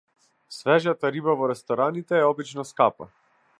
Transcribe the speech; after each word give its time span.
Свежата 0.55 1.11
риба 1.17 1.35
во 1.43 1.51
рестораните 1.53 2.19
е 2.21 2.25
обично 2.33 2.67
скапа. 2.73 3.11